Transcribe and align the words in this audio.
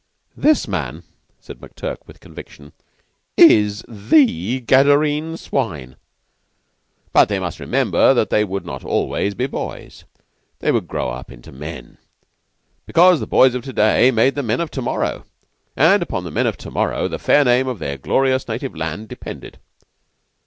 "This 0.35 0.67
man," 0.67 1.03
said 1.39 1.59
McTurk, 1.59 1.97
with 2.07 2.19
conviction, 2.19 2.71
"is 3.37 3.85
the 3.87 4.59
Gadarene 4.61 5.37
Swine." 5.37 5.95
But 7.13 7.29
they 7.29 7.37
must 7.37 7.59
remember 7.59 8.11
that 8.15 8.31
they 8.31 8.43
would 8.43 8.65
not 8.65 8.83
always 8.83 9.35
be 9.35 9.45
boys. 9.45 10.05
They 10.57 10.71
would 10.71 10.87
grow 10.87 11.09
up 11.11 11.31
into 11.31 11.51
men, 11.51 11.99
because 12.87 13.19
the 13.19 13.27
boys 13.27 13.53
of 13.53 13.63
to 13.63 13.73
day 13.73 14.09
made 14.09 14.33
the 14.33 14.41
men 14.41 14.59
of 14.59 14.71
to 14.71 14.81
morrow, 14.81 15.23
and 15.75 16.01
upon 16.01 16.23
the 16.23 16.31
men 16.31 16.47
of 16.47 16.57
to 16.57 16.71
morrow 16.71 17.07
the 17.07 17.19
fair 17.19 17.45
fame 17.45 17.67
of 17.67 17.77
their 17.77 17.99
glorious 17.99 18.47
native 18.47 18.75
land 18.75 19.07
depended. 19.07 19.59